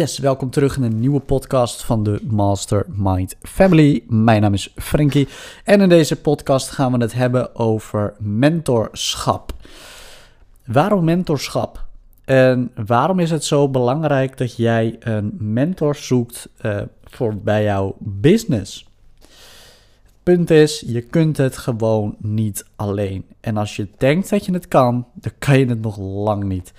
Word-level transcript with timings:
Yes, 0.00 0.18
welkom 0.18 0.50
terug 0.50 0.76
in 0.76 0.82
een 0.82 1.00
nieuwe 1.00 1.20
podcast 1.20 1.84
van 1.84 2.02
de 2.02 2.20
Mastermind 2.28 3.36
Family. 3.42 4.02
Mijn 4.08 4.40
naam 4.40 4.54
is 4.54 4.72
Frankie 4.76 5.28
en 5.64 5.80
in 5.80 5.88
deze 5.88 6.20
podcast 6.20 6.70
gaan 6.70 6.92
we 6.92 6.98
het 6.98 7.12
hebben 7.12 7.56
over 7.56 8.14
mentorschap. 8.18 9.52
Waarom 10.66 11.04
mentorschap? 11.04 11.84
En 12.24 12.70
waarom 12.86 13.18
is 13.18 13.30
het 13.30 13.44
zo 13.44 13.68
belangrijk 13.68 14.36
dat 14.38 14.56
jij 14.56 14.96
een 15.00 15.36
mentor 15.38 15.96
zoekt 15.96 16.48
uh, 16.62 16.82
voor 17.04 17.36
bij 17.36 17.62
jouw 17.62 17.96
business? 17.98 18.86
Het 20.02 20.12
punt 20.22 20.50
is, 20.50 20.84
je 20.86 21.00
kunt 21.00 21.36
het 21.36 21.56
gewoon 21.56 22.16
niet 22.18 22.66
alleen. 22.76 23.24
En 23.40 23.56
als 23.56 23.76
je 23.76 23.88
denkt 23.98 24.30
dat 24.30 24.46
je 24.46 24.52
het 24.52 24.68
kan, 24.68 25.06
dan 25.14 25.32
kan 25.38 25.58
je 25.58 25.66
het 25.66 25.80
nog 25.80 25.98
lang 25.98 26.44
niet. 26.44 26.72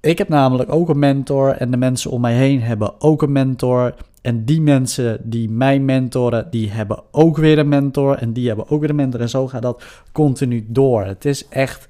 Ik 0.00 0.18
heb 0.18 0.28
namelijk 0.28 0.72
ook 0.72 0.88
een 0.88 0.98
mentor 0.98 1.50
en 1.50 1.70
de 1.70 1.76
mensen 1.76 2.10
om 2.10 2.20
mij 2.20 2.34
heen 2.34 2.62
hebben 2.62 3.00
ook 3.00 3.22
een 3.22 3.32
mentor. 3.32 3.94
En 4.22 4.44
die 4.44 4.60
mensen 4.60 5.20
die 5.22 5.50
mij 5.50 5.78
mentoren, 5.80 6.50
die 6.50 6.70
hebben 6.70 7.02
ook 7.10 7.36
weer 7.36 7.58
een 7.58 7.68
mentor. 7.68 8.16
En 8.16 8.32
die 8.32 8.48
hebben 8.48 8.68
ook 8.68 8.80
weer 8.80 8.90
een 8.90 8.96
mentor. 8.96 9.20
En 9.20 9.28
zo 9.28 9.48
gaat 9.48 9.62
dat 9.62 9.84
continu 10.12 10.66
door. 10.68 11.04
Het 11.04 11.24
is 11.24 11.48
echt 11.48 11.88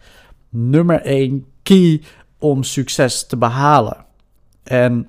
nummer 0.48 1.00
één 1.00 1.46
key 1.62 2.02
om 2.38 2.62
succes 2.62 3.27
te 3.27 3.36
behalen. 3.36 3.96
En 4.62 5.08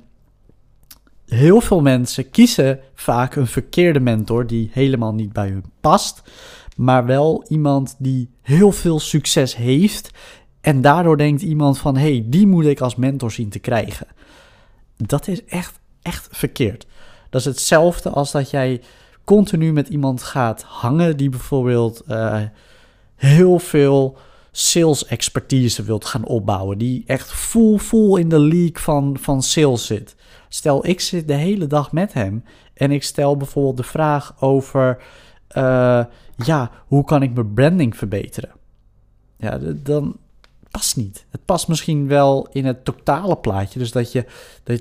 heel 1.27 1.62
veel 1.62 1.82
mensen 1.82 2.30
kiezen 2.30 2.80
vaak 2.94 3.36
een 3.36 3.48
verkeerde 3.48 3.99
mentor 3.99 4.48
die 4.48 4.70
helemaal 4.74 5.13
niet 5.13 5.34
bij 5.34 5.48
hun 5.48 5.66
past. 5.79 6.22
Maar 6.76 7.05
wel 7.05 7.46
iemand 7.48 7.96
die 7.98 8.29
heel 8.41 8.72
veel 8.72 8.99
succes 8.99 9.55
heeft 9.55 10.12
en 10.62 10.81
daardoor 10.81 11.17
denkt 11.17 11.41
iemand 11.41 11.77
van, 11.77 11.98
hey, 11.98 12.23
die 12.26 12.48
moet 12.48 12.65
ik 12.65 12.81
als 12.81 12.95
mentor 12.95 13.31
zien 13.31 13.49
te 13.49 13.59
krijgen. 13.59 14.07
Dat 14.98 15.27
is 15.27 15.45
echt, 15.45 15.79
echt 16.01 16.27
verkeerd. 16.31 16.87
Dat 17.29 17.41
is 17.41 17.48
hetzelfde 17.48 18.09
als 18.09 18.31
dat 18.31 18.49
jij 18.49 18.82
continu 19.23 19.73
met 19.73 19.87
iemand 19.87 20.23
gaat 20.23 20.62
hangen 20.62 21.17
die 21.17 21.29
bijvoorbeeld 21.29 22.04
uh, 22.07 22.41
heel 23.15 23.59
veel 23.59 24.17
sales 24.51 25.05
expertise 25.05 25.84
wilt 25.84 26.05
gaan 26.05 26.26
opbouwen. 26.26 26.77
Die 26.77 27.04
echt 27.05 27.32
full, 27.32 27.77
full 27.77 28.20
in 28.20 28.29
de 28.29 28.39
league 28.39 28.79
van, 28.79 29.17
van 29.20 29.41
sales 29.41 29.85
zit. 29.85 30.15
Stel, 30.49 30.87
ik 30.87 30.99
zit 30.99 31.27
de 31.27 31.34
hele 31.34 31.67
dag 31.67 31.91
met 31.91 32.13
hem 32.13 32.43
en 32.73 32.91
ik 32.91 33.04
stel 33.04 33.37
bijvoorbeeld 33.37 33.77
de 33.77 33.84
vraag 33.84 34.35
over, 34.39 34.98
uh, 35.57 36.05
ja, 36.35 36.71
hoe 36.87 37.04
kan 37.04 37.23
ik 37.23 37.34
mijn 37.34 37.54
branding 37.54 37.98
verbeteren? 37.98 38.51
Ja, 39.37 39.59
dan, 39.84 40.17
past 40.72 40.98
niet. 40.98 41.26
Het 41.30 41.46
past 41.46 41.68
misschien 41.68 42.08
wel 42.08 42.48
in 42.52 42.66
het 42.66 42.86
totale 42.86 43.38
plaatje, 43.38 43.80
dus 43.80 43.91
dat, 43.91 44.12
je, 44.12 44.26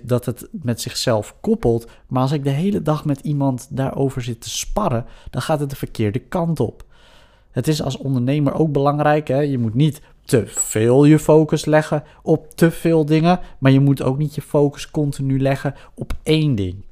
dat, 0.02 0.24
het 0.24 0.48
met 0.50 0.80
zichzelf 0.80 1.34
koppelt. 1.40 1.90
Maar 2.06 2.22
als 2.22 2.32
ik 2.32 2.44
de 2.44 2.50
hele 2.50 2.82
dag 2.82 3.04
met 3.04 3.20
iemand 3.20 3.66
daarover 3.70 4.22
zit 4.22 4.40
te 4.40 4.50
sparren, 4.50 5.06
dan 5.30 5.42
gaat 5.42 5.60
het 5.60 5.70
de 5.70 5.76
verkeerde 5.76 6.18
kant 6.18 6.60
op. 6.60 6.84
Het 7.50 7.68
is 7.68 7.82
als 7.82 7.96
ondernemer 7.96 8.54
ook 8.54 8.72
belangrijk. 8.72 9.28
Hè? 9.28 9.38
Je 9.40 9.58
moet 9.58 9.74
niet 9.74 10.00
te 10.24 10.46
veel 10.46 11.04
je 11.04 11.18
focus 11.18 11.64
leggen 11.64 12.04
op 12.22 12.54
te 12.54 12.70
veel 12.70 13.04
dingen, 13.04 13.40
maar 13.58 13.72
je 13.72 13.80
moet 13.80 14.02
ook 14.02 14.18
niet 14.18 14.34
je 14.34 14.42
focus 14.42 14.90
continu 14.90 15.40
leggen 15.40 15.74
op 15.94 16.12
één 16.22 16.54
ding. 16.54 16.84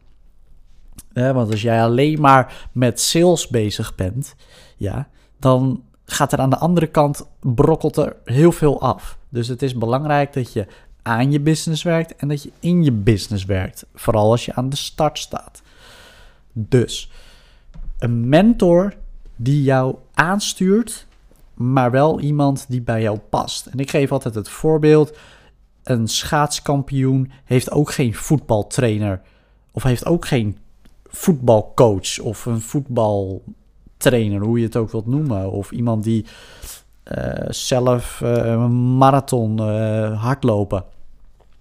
want 1.12 1.50
als 1.50 1.62
jij 1.62 1.82
alleen 1.82 2.20
maar 2.20 2.68
met 2.72 3.00
sales 3.00 3.48
bezig 3.48 3.94
bent, 3.94 4.34
ja, 4.76 5.08
dan 5.38 5.82
gaat 6.10 6.32
er 6.32 6.38
aan 6.38 6.50
de 6.50 6.58
andere 6.58 6.86
kant, 6.86 7.26
brokkelt 7.40 7.96
er 7.96 8.16
heel 8.24 8.52
veel 8.52 8.80
af. 8.80 9.18
Dus 9.28 9.48
het 9.48 9.62
is 9.62 9.74
belangrijk 9.74 10.32
dat 10.32 10.52
je 10.52 10.66
aan 11.02 11.32
je 11.32 11.40
business 11.40 11.82
werkt 11.82 12.16
en 12.16 12.28
dat 12.28 12.42
je 12.42 12.50
in 12.60 12.84
je 12.84 12.92
business 12.92 13.44
werkt. 13.44 13.86
Vooral 13.94 14.30
als 14.30 14.44
je 14.44 14.54
aan 14.54 14.68
de 14.68 14.76
start 14.76 15.18
staat. 15.18 15.62
Dus 16.52 17.10
een 17.98 18.28
mentor 18.28 18.94
die 19.36 19.62
jou 19.62 19.96
aanstuurt, 20.14 21.06
maar 21.54 21.90
wel 21.90 22.20
iemand 22.20 22.66
die 22.68 22.82
bij 22.82 23.02
jou 23.02 23.18
past. 23.18 23.66
En 23.66 23.78
ik 23.78 23.90
geef 23.90 24.12
altijd 24.12 24.34
het 24.34 24.48
voorbeeld: 24.48 25.16
een 25.82 26.08
schaatskampioen 26.08 27.30
heeft 27.44 27.70
ook 27.70 27.92
geen 27.92 28.14
voetbaltrainer 28.14 29.20
of 29.70 29.82
heeft 29.82 30.06
ook 30.06 30.26
geen 30.26 30.58
voetbalcoach 31.06 32.18
of 32.18 32.46
een 32.46 32.60
voetbal 32.60 33.42
trainer, 33.98 34.40
hoe 34.40 34.58
je 34.58 34.64
het 34.64 34.76
ook 34.76 34.90
wilt 34.90 35.06
noemen. 35.06 35.50
Of 35.50 35.70
iemand 35.70 36.04
die 36.04 36.24
uh, 37.16 37.32
zelf 37.48 38.20
uh, 38.24 38.30
een 38.34 38.96
marathon 38.96 39.60
uh, 39.60 40.22
hardlopen. 40.22 40.84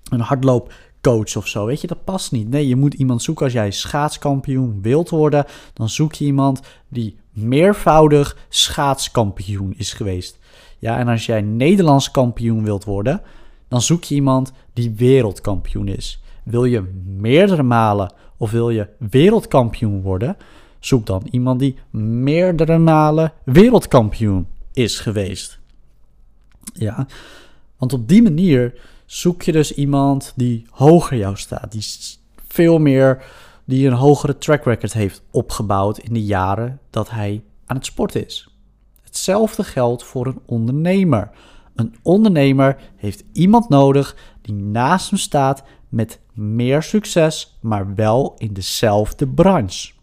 Een 0.10 0.20
hardloopcoach 0.20 1.36
of 1.36 1.48
zo. 1.48 1.66
Weet 1.66 1.82
je, 1.82 1.88
dat 1.88 2.04
past 2.04 2.32
niet. 2.32 2.50
Nee, 2.50 2.68
je 2.68 2.76
moet 2.76 2.94
iemand 2.94 3.22
zoeken 3.22 3.44
als 3.44 3.54
jij 3.54 3.72
schaatskampioen 3.72 4.82
wilt 4.82 5.10
worden. 5.10 5.46
Dan 5.74 5.90
zoek 5.90 6.14
je 6.14 6.26
iemand 6.26 6.62
die 6.88 7.18
meervoudig 7.32 8.38
schaatskampioen 8.50 9.74
is 9.78 9.94
geweest. 9.94 10.40
Ja, 10.80 10.98
en 10.98 11.08
als 11.08 11.26
jij 11.26 11.42
Nederlands 11.42 12.12
kampioen 12.12 12.64
wilt 12.64 12.84
worden, 12.84 13.22
dan 13.68 13.82
zoek 13.82 14.04
je 14.04 14.16
iemand 14.16 14.52
die 14.74 14.94
wereldkampioen 14.98 15.88
is. 15.88 16.22
Wil 16.44 16.66
je 16.66 16.92
meerdere 17.06 17.64
malen 17.64 18.14
of 18.38 18.52
wil 18.52 18.70
je 18.70 18.88
wereldkampioen 18.98 20.02
worden, 20.02 20.38
Zoek 20.80 21.06
dan 21.06 21.28
iemand 21.32 21.60
die 21.60 21.76
meerdere 21.92 22.78
malen 22.78 23.34
wereldkampioen 23.44 24.48
is 24.74 25.00
geweest. 25.00 25.60
Ja, 26.74 27.08
want 27.78 27.94
op 27.94 28.08
die 28.08 28.22
manier 28.22 28.74
zoek 29.06 29.42
je 29.42 29.52
dus 29.52 29.74
iemand 29.74 30.34
die 30.36 30.66
hoger 30.70 31.18
jou 31.18 31.38
staat, 31.38 31.72
die 31.72 31.86
veel 32.48 32.80
meer, 32.80 33.24
die 33.66 33.88
een 33.88 33.94
hogere 33.94 34.38
track 34.38 34.64
record 34.64 34.94
heeft 34.94 35.22
opgebouwd 35.32 35.98
in 35.98 36.14
de 36.14 36.24
jaren 36.24 36.80
dat 36.90 37.10
hij 37.10 37.44
aan 37.66 37.76
het 37.76 37.86
sporten 37.86 38.26
is. 38.26 38.50
Hetzelfde 39.04 39.64
geldt 39.64 40.04
voor 40.04 40.28
een 40.28 40.40
ondernemer. 40.46 41.30
Een 41.76 41.96
ondernemer 42.02 42.78
heeft 42.96 43.24
iemand 43.32 43.70
nodig 43.70 44.16
die 44.42 44.54
naast 44.54 45.10
hem 45.10 45.20
staat 45.20 45.64
met 45.90 46.20
meer 46.34 46.84
succes, 46.84 47.58
maar 47.60 47.96
wel 47.96 48.36
in 48.38 48.54
dezelfde 48.54 49.28
branche. 49.28 49.97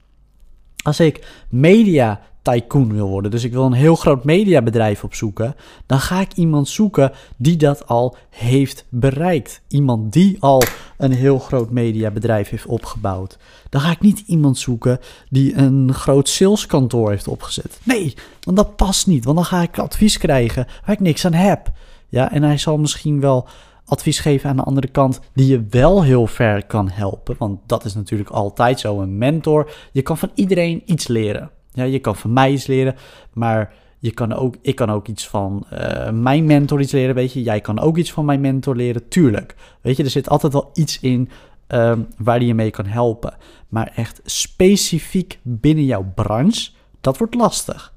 Als 0.84 1.00
ik 1.00 1.26
media 1.48 2.20
tycoon 2.42 2.92
wil 2.92 3.08
worden, 3.08 3.30
dus 3.30 3.44
ik 3.44 3.52
wil 3.52 3.64
een 3.64 3.72
heel 3.72 3.96
groot 3.96 4.24
mediabedrijf 4.24 5.04
opzoeken, 5.04 5.56
dan 5.86 6.00
ga 6.00 6.20
ik 6.20 6.32
iemand 6.32 6.68
zoeken 6.68 7.12
die 7.36 7.56
dat 7.56 7.86
al 7.86 8.16
heeft 8.30 8.84
bereikt. 8.88 9.60
Iemand 9.68 10.12
die 10.12 10.36
al 10.40 10.62
een 10.96 11.12
heel 11.12 11.38
groot 11.38 11.70
mediabedrijf 11.70 12.48
heeft 12.48 12.66
opgebouwd. 12.66 13.38
Dan 13.68 13.80
ga 13.80 13.90
ik 13.90 14.00
niet 14.00 14.22
iemand 14.26 14.58
zoeken 14.58 14.98
die 15.28 15.56
een 15.56 15.94
groot 15.94 16.28
saleskantoor 16.28 17.10
heeft 17.10 17.28
opgezet. 17.28 17.80
Nee, 17.82 18.14
want 18.40 18.56
dat 18.56 18.76
past 18.76 19.06
niet, 19.06 19.24
want 19.24 19.36
dan 19.36 19.46
ga 19.46 19.62
ik 19.62 19.78
advies 19.78 20.18
krijgen 20.18 20.66
waar 20.86 20.94
ik 20.94 21.00
niks 21.00 21.24
aan 21.24 21.32
heb. 21.32 21.72
Ja, 22.14 22.32
en 22.32 22.42
hij 22.42 22.58
zal 22.58 22.78
misschien 22.78 23.20
wel 23.20 23.48
advies 23.84 24.18
geven 24.18 24.50
aan 24.50 24.56
de 24.56 24.62
andere 24.62 24.88
kant 24.88 25.20
die 25.32 25.46
je 25.46 25.66
wel 25.70 26.02
heel 26.02 26.26
ver 26.26 26.66
kan 26.66 26.90
helpen. 26.90 27.34
Want 27.38 27.60
dat 27.66 27.84
is 27.84 27.94
natuurlijk 27.94 28.30
altijd 28.30 28.80
zo. 28.80 29.00
Een 29.00 29.18
mentor, 29.18 29.70
je 29.92 30.02
kan 30.02 30.18
van 30.18 30.30
iedereen 30.34 30.82
iets 30.84 31.08
leren. 31.08 31.50
Ja, 31.72 31.84
je 31.84 31.98
kan 31.98 32.16
van 32.16 32.32
mij 32.32 32.52
iets 32.52 32.66
leren, 32.66 32.94
maar 33.32 33.72
je 33.98 34.10
kan 34.10 34.32
ook, 34.32 34.56
ik 34.60 34.74
kan 34.74 34.90
ook 34.90 35.08
iets 35.08 35.28
van 35.28 35.66
uh, 35.72 36.10
mijn 36.10 36.44
mentor 36.44 36.80
iets 36.80 36.92
leren, 36.92 37.14
weet 37.14 37.32
je. 37.32 37.42
Jij 37.42 37.60
kan 37.60 37.78
ook 37.80 37.96
iets 37.96 38.12
van 38.12 38.24
mijn 38.24 38.40
mentor 38.40 38.76
leren, 38.76 39.08
tuurlijk. 39.08 39.54
Weet 39.80 39.96
je, 39.96 40.04
er 40.04 40.10
zit 40.10 40.28
altijd 40.28 40.52
wel 40.52 40.70
iets 40.74 41.00
in 41.00 41.28
um, 41.68 42.06
waar 42.16 42.38
die 42.38 42.48
je 42.48 42.54
mee 42.54 42.70
kan 42.70 42.86
helpen. 42.86 43.36
Maar 43.68 43.92
echt 43.94 44.20
specifiek 44.24 45.38
binnen 45.42 45.84
jouw 45.84 46.12
branche, 46.14 46.70
dat 47.00 47.18
wordt 47.18 47.34
lastig. 47.34 47.93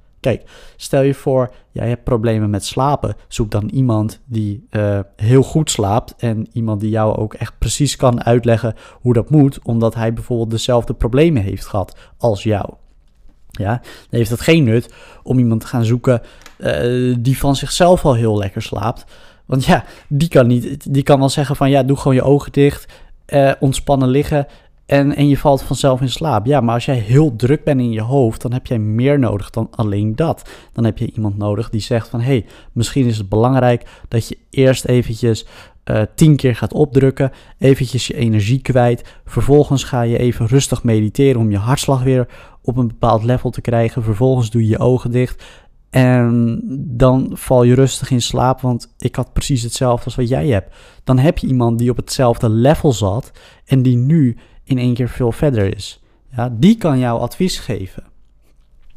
Stel 0.75 1.01
je 1.01 1.13
voor, 1.13 1.53
jij 1.71 1.89
hebt 1.89 2.03
problemen 2.03 2.49
met 2.49 2.65
slapen. 2.65 3.15
Zoek 3.27 3.51
dan 3.51 3.69
iemand 3.69 4.19
die 4.25 4.67
uh, 4.71 4.99
heel 5.15 5.43
goed 5.43 5.71
slaapt. 5.71 6.15
En 6.17 6.47
iemand 6.53 6.79
die 6.79 6.89
jou 6.89 7.17
ook 7.17 7.33
echt 7.33 7.53
precies 7.57 7.95
kan 7.95 8.23
uitleggen 8.23 8.75
hoe 9.01 9.13
dat 9.13 9.29
moet. 9.29 9.59
Omdat 9.63 9.95
hij 9.95 10.13
bijvoorbeeld 10.13 10.51
dezelfde 10.51 10.93
problemen 10.93 11.43
heeft 11.43 11.65
gehad 11.65 11.97
als 12.17 12.43
jou. 12.43 12.73
Ja, 13.51 13.71
dan 13.81 14.19
heeft 14.19 14.29
het 14.29 14.41
geen 14.41 14.63
nut 14.63 14.93
om 15.23 15.39
iemand 15.39 15.61
te 15.61 15.67
gaan 15.67 15.85
zoeken 15.85 16.21
uh, 16.57 17.15
die 17.19 17.37
van 17.37 17.55
zichzelf 17.55 18.05
al 18.05 18.13
heel 18.13 18.37
lekker 18.37 18.61
slaapt. 18.61 19.05
Want 19.45 19.65
ja, 19.65 19.83
die 20.07 20.27
kan, 20.27 20.47
niet, 20.47 20.93
die 20.93 21.03
kan 21.03 21.19
wel 21.19 21.29
zeggen 21.29 21.55
van 21.55 21.69
ja, 21.69 21.83
doe 21.83 21.97
gewoon 21.97 22.15
je 22.15 22.21
ogen 22.21 22.51
dicht, 22.51 22.93
uh, 23.27 23.51
ontspannen 23.59 24.09
liggen 24.09 24.47
en, 24.87 25.15
en 25.15 25.27
je 25.27 25.37
valt 25.37 25.61
vanzelf 25.61 26.01
in 26.01 26.09
slaap. 26.09 26.45
Ja, 26.45 26.61
maar 26.61 26.73
als 26.73 26.85
jij 26.85 26.97
heel 26.97 27.35
druk 27.35 27.63
bent 27.63 27.79
in 27.79 27.91
je 27.91 28.01
hoofd, 28.01 28.41
dan 28.41 28.53
heb 28.53 28.67
jij 28.67 28.79
meer 28.79 29.19
nodig 29.19 29.49
dan 29.49 29.67
alleen 29.71 30.15
dat. 30.15 30.49
Dan 30.73 30.83
heb 30.83 30.97
je 30.97 31.11
iemand 31.11 31.37
nodig 31.37 31.69
die 31.69 31.81
zegt 31.81 32.07
van... 32.09 32.19
hé, 32.19 32.25
hey, 32.25 32.45
misschien 32.71 33.05
is 33.05 33.17
het 33.17 33.29
belangrijk 33.29 33.89
dat 34.07 34.27
je 34.27 34.37
eerst 34.49 34.85
eventjes 34.85 35.45
uh, 35.85 36.01
tien 36.15 36.35
keer 36.35 36.55
gaat 36.55 36.73
opdrukken. 36.73 37.31
Eventjes 37.57 38.07
je 38.07 38.15
energie 38.15 38.61
kwijt. 38.61 39.19
Vervolgens 39.25 39.83
ga 39.83 40.01
je 40.01 40.17
even 40.17 40.47
rustig 40.47 40.83
mediteren 40.83 41.41
om 41.41 41.51
je 41.51 41.57
hartslag 41.57 42.03
weer 42.03 42.27
op 42.61 42.77
een 42.77 42.87
bepaald 42.87 43.23
level 43.23 43.49
te 43.49 43.61
krijgen. 43.61 44.03
Vervolgens 44.03 44.49
doe 44.49 44.61
je 44.61 44.67
je 44.67 44.79
ogen 44.79 45.11
dicht. 45.11 45.43
En 45.89 46.61
dan 46.97 47.29
val 47.33 47.63
je 47.63 47.73
rustig 47.73 48.11
in 48.11 48.21
slaap, 48.21 48.61
want 48.61 48.93
ik 48.97 49.15
had 49.15 49.33
precies 49.33 49.63
hetzelfde 49.63 50.05
als 50.05 50.15
wat 50.15 50.29
jij 50.29 50.47
hebt. 50.47 50.75
Dan 51.03 51.17
heb 51.17 51.37
je 51.37 51.47
iemand 51.47 51.79
die 51.79 51.89
op 51.89 51.97
hetzelfde 51.97 52.49
level 52.49 52.93
zat 52.93 53.31
en 53.65 53.81
die 53.81 53.97
nu 53.97 54.37
in 54.67 54.77
één 54.77 54.93
keer 54.93 55.09
veel 55.09 55.31
verder 55.31 55.75
is. 55.75 56.01
Ja, 56.35 56.49
die 56.51 56.77
kan 56.77 56.99
jou 56.99 57.19
advies 57.19 57.59
geven. 57.59 58.03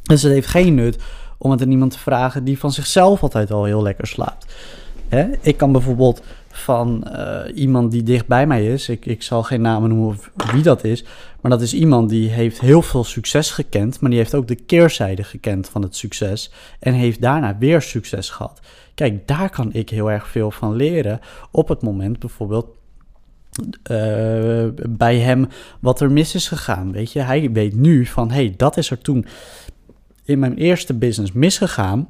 Dus 0.03 0.23
het 0.23 0.33
heeft 0.33 0.49
geen 0.49 0.75
nut 0.75 0.99
om 1.39 1.51
het 1.51 1.63
aan 1.63 1.71
iemand 1.71 1.91
te 1.91 1.99
vragen 1.99 2.45
die 2.45 2.59
van 2.59 2.73
zichzelf 2.73 3.23
altijd 3.23 3.51
al 3.51 3.65
heel 3.65 3.83
lekker 3.83 4.07
slaapt. 4.07 4.55
Hè? 5.09 5.31
Ik 5.41 5.57
kan 5.57 5.73
bijvoorbeeld 5.73 6.23
van 6.49 7.05
uh, 7.07 7.41
iemand 7.55 7.91
die 7.91 8.03
dicht 8.03 8.27
bij 8.27 8.47
mij 8.47 8.67
is, 8.67 8.89
ik, 8.89 9.07
ik 9.07 9.23
zal 9.23 9.43
geen 9.43 9.61
namen 9.61 9.89
noemen 9.89 10.19
wie 10.53 10.63
dat 10.63 10.85
is, 10.85 11.05
maar 11.41 11.51
dat 11.51 11.61
is 11.61 11.75
iemand 11.75 12.09
die 12.09 12.29
heeft 12.29 12.61
heel 12.61 12.83
veel 12.83 13.05
succes 13.05 13.51
gekend, 13.51 14.01
maar 14.01 14.11
die 14.11 14.19
heeft 14.19 14.35
ook 14.35 14.49
de 14.49 14.55
keerzijde 14.55 15.23
gekend 15.25 15.69
van 15.69 15.83
het 15.83 15.97
succes 15.97 16.53
en 16.79 16.93
heeft 16.93 17.21
daarna 17.21 17.59
weer 17.59 17.83
succes 17.83 18.31
gehad. 18.31 18.61
Kijk, 18.95 19.29
daar 19.29 19.51
kan 19.51 19.73
ik 19.73 19.91
heel 19.91 20.11
erg 20.11 20.29
veel 20.29 20.51
van 20.51 20.77
leren 20.77 21.21
op 21.51 21.69
het 21.69 21.83
moment 21.83 22.19
bijvoorbeeld 22.19 22.67
uh, 23.63 24.67
bij 24.89 25.19
hem 25.19 25.47
wat 25.81 26.01
er 26.01 26.11
mis 26.11 26.35
is 26.35 26.49
gegaan. 26.49 26.93
Weet 26.93 27.13
je, 27.13 27.21
hij 27.21 27.53
weet 27.53 27.75
nu 27.75 28.07
van 28.07 28.31
hey, 28.31 28.55
dat 28.57 28.77
is 28.77 28.91
er 28.91 28.99
toen 28.99 29.27
in 30.25 30.39
mijn 30.39 30.57
eerste 30.57 30.95
business 30.95 31.33
misgegaan. 31.33 32.09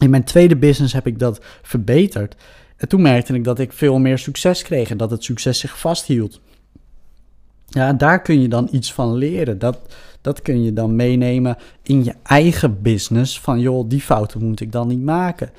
In 0.00 0.10
mijn 0.10 0.24
tweede 0.24 0.56
business 0.56 0.92
heb 0.92 1.06
ik 1.06 1.18
dat 1.18 1.44
verbeterd. 1.62 2.36
En 2.76 2.88
toen 2.88 3.02
merkte 3.02 3.34
ik 3.34 3.44
dat 3.44 3.58
ik 3.58 3.72
veel 3.72 3.98
meer 3.98 4.18
succes 4.18 4.62
kreeg 4.62 4.90
en 4.90 4.96
dat 4.96 5.10
het 5.10 5.24
succes 5.24 5.58
zich 5.58 5.78
vasthield. 5.78 6.40
Ja, 7.66 7.92
daar 7.92 8.22
kun 8.22 8.40
je 8.40 8.48
dan 8.48 8.68
iets 8.70 8.92
van 8.92 9.14
leren. 9.14 9.58
Dat, 9.58 9.78
dat 10.20 10.42
kun 10.42 10.62
je 10.62 10.72
dan 10.72 10.96
meenemen 10.96 11.56
in 11.82 12.04
je 12.04 12.14
eigen 12.22 12.82
business. 12.82 13.40
Van 13.40 13.60
joh, 13.60 13.88
die 13.88 14.00
fouten 14.00 14.44
moet 14.44 14.60
ik 14.60 14.72
dan 14.72 14.88
niet 14.88 15.02
maken. 15.02 15.50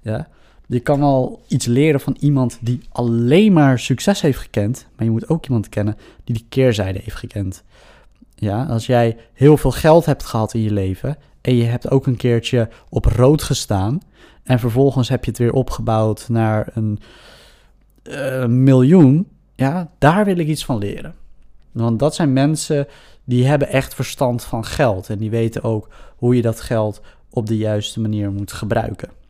Ja. 0.00 0.28
Je 0.74 0.80
kan 0.80 1.02
al 1.02 1.40
iets 1.48 1.66
leren 1.66 2.00
van 2.00 2.16
iemand 2.20 2.58
die 2.60 2.80
alleen 2.88 3.52
maar 3.52 3.78
succes 3.78 4.20
heeft 4.20 4.38
gekend. 4.38 4.86
Maar 4.96 5.04
je 5.04 5.12
moet 5.12 5.28
ook 5.28 5.44
iemand 5.46 5.68
kennen 5.68 5.96
die 6.24 6.34
die 6.34 6.46
keerzijde 6.48 7.00
heeft 7.02 7.16
gekend. 7.16 7.62
Ja, 8.34 8.64
als 8.64 8.86
jij 8.86 9.16
heel 9.32 9.56
veel 9.56 9.70
geld 9.70 10.04
hebt 10.04 10.24
gehad 10.24 10.54
in 10.54 10.60
je 10.60 10.72
leven 10.72 11.16
en 11.40 11.56
je 11.56 11.64
hebt 11.64 11.90
ook 11.90 12.06
een 12.06 12.16
keertje 12.16 12.68
op 12.88 13.04
rood 13.04 13.42
gestaan 13.42 14.00
en 14.42 14.58
vervolgens 14.58 15.08
heb 15.08 15.24
je 15.24 15.30
het 15.30 15.38
weer 15.38 15.52
opgebouwd 15.52 16.28
naar 16.28 16.70
een 16.74 16.98
uh, 18.02 18.46
miljoen, 18.46 19.28
ja, 19.54 19.90
daar 19.98 20.24
wil 20.24 20.38
ik 20.38 20.46
iets 20.46 20.64
van 20.64 20.78
leren. 20.78 21.14
Want 21.72 21.98
dat 21.98 22.14
zijn 22.14 22.32
mensen 22.32 22.86
die 23.24 23.46
hebben 23.46 23.68
echt 23.68 23.94
verstand 23.94 24.44
van 24.44 24.64
geld 24.64 25.10
en 25.10 25.18
die 25.18 25.30
weten 25.30 25.62
ook 25.62 25.88
hoe 26.16 26.36
je 26.36 26.42
dat 26.42 26.60
geld 26.60 27.00
op 27.30 27.46
de 27.46 27.56
juiste 27.56 28.00
manier 28.00 28.30
moet 28.30 28.52
gebruiken. 28.52 29.22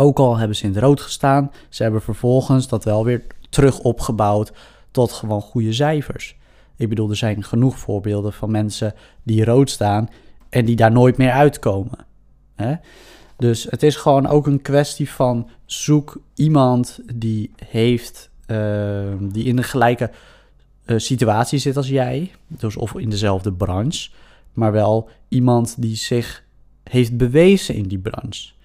Ook 0.00 0.18
al 0.18 0.36
hebben 0.36 0.56
ze 0.56 0.64
in 0.64 0.74
het 0.74 0.82
rood 0.82 1.00
gestaan, 1.00 1.50
ze 1.68 1.82
hebben 1.82 2.02
vervolgens 2.02 2.68
dat 2.68 2.84
wel 2.84 3.04
weer 3.04 3.24
terug 3.48 3.78
opgebouwd 3.78 4.52
tot 4.90 5.12
gewoon 5.12 5.40
goede 5.40 5.72
cijfers. 5.72 6.36
Ik 6.76 6.88
bedoel, 6.88 7.10
er 7.10 7.16
zijn 7.16 7.44
genoeg 7.44 7.78
voorbeelden 7.78 8.32
van 8.32 8.50
mensen 8.50 8.94
die 9.22 9.44
rood 9.44 9.70
staan 9.70 10.08
en 10.48 10.64
die 10.64 10.76
daar 10.76 10.92
nooit 10.92 11.16
meer 11.16 11.30
uitkomen. 11.30 11.98
Hè? 12.54 12.74
Dus 13.36 13.66
het 13.70 13.82
is 13.82 13.96
gewoon 13.96 14.26
ook 14.26 14.46
een 14.46 14.62
kwestie 14.62 15.10
van 15.10 15.48
zoek 15.64 16.20
iemand 16.34 17.00
die 17.14 17.50
heeft, 17.64 18.30
uh, 18.46 19.12
die 19.20 19.44
in 19.44 19.56
de 19.56 19.62
gelijke 19.62 20.10
uh, 20.86 20.98
situatie 20.98 21.58
zit 21.58 21.76
als 21.76 21.88
jij, 21.88 22.30
dus 22.46 22.76
of 22.76 22.94
in 22.94 23.10
dezelfde 23.10 23.52
branche, 23.52 24.10
maar 24.52 24.72
wel 24.72 25.08
iemand 25.28 25.74
die 25.82 25.96
zich 25.96 26.44
heeft 26.82 27.16
bewezen 27.16 27.74
in 27.74 27.88
die 27.88 27.98
branche. 27.98 28.56